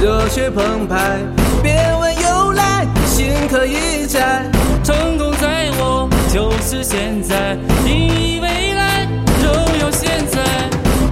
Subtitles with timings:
[0.00, 1.20] 热血澎湃。
[1.62, 4.44] 别问由来，心可以摘。
[4.82, 7.56] 成功在我，就是现在。
[7.84, 9.06] 定义未来，
[9.42, 10.40] 荣耀现在。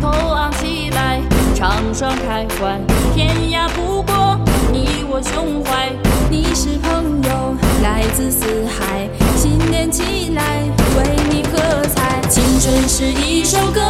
[0.03, 1.21] 头昂起来，
[1.55, 2.79] 畅爽开怀。
[3.15, 4.39] 天涯不过
[4.73, 5.89] 你我胸怀。
[6.29, 9.09] 你是朋友，来自四海。
[9.37, 10.63] 新年起来，
[10.97, 12.21] 为你喝彩。
[12.29, 13.81] 青春是一首歌，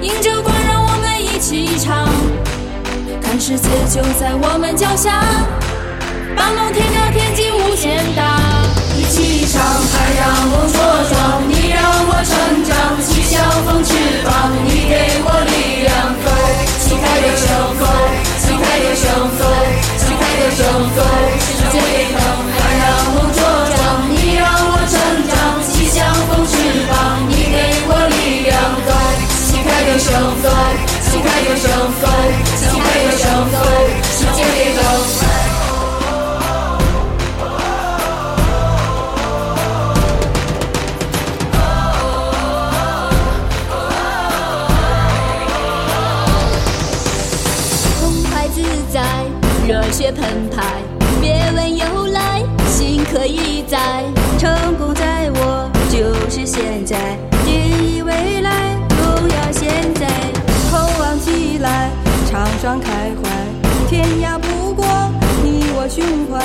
[0.00, 2.08] 迎着光，让我们一起唱。
[3.22, 5.22] 看世界就在我们脚下，
[6.36, 8.40] 把梦填到天际无限大。
[8.96, 10.76] 一起唱，海让我茁
[11.10, 12.32] 壮，你让我成
[12.64, 13.92] 长，齐相逢翅
[14.24, 16.26] 膀，你给我力量，飞，
[16.80, 17.84] 旗开得胜，飞，
[18.40, 19.04] 旗开得胜，
[19.36, 19.44] 飞，
[20.00, 20.64] 旗开得胜，
[20.96, 20.98] 飞，
[21.40, 22.18] 世界沸腾，
[22.56, 23.38] 海让我茁
[23.76, 24.96] 壮，你让我成
[25.28, 26.56] 长，齐相逢翅
[26.88, 28.88] 膀，你给我力量，飞，
[29.44, 30.48] 旗开得胜，飞，
[31.16, 32.06] 旗开得胜，飞，
[32.58, 33.56] 旗开得胜，飞，
[34.04, 34.80] 世界沸腾。
[47.98, 48.60] 澎湃自
[48.92, 49.00] 在，
[49.66, 50.20] 热血澎
[50.50, 50.82] 湃，
[62.66, 64.84] 畅爽开怀，天涯不过
[65.44, 66.44] 你我胸怀。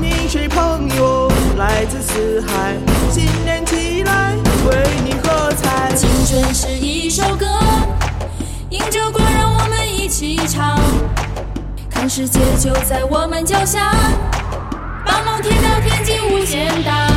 [0.00, 2.76] 你是朋友，来自四海。
[3.10, 4.36] 新年起来，
[4.70, 5.92] 为你喝彩。
[5.96, 7.44] 青春是一首歌，
[8.70, 10.78] 迎着光，让我们一起唱。
[11.90, 13.92] 看世界就在我们脚下，
[15.04, 17.07] 把梦填到天际无限大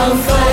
[0.00, 0.49] Con.